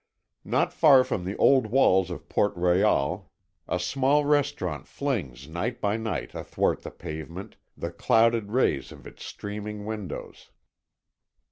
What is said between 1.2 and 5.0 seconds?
the old walls of Port Royal, a small restaurant